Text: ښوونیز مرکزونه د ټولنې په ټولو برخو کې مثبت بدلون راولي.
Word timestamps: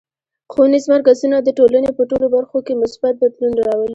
ښوونیز 0.51 0.85
مرکزونه 0.93 1.37
د 1.41 1.49
ټولنې 1.57 1.89
په 1.97 2.03
ټولو 2.09 2.27
برخو 2.35 2.57
کې 2.65 2.79
مثبت 2.83 3.13
بدلون 3.21 3.53
راولي. 3.67 3.89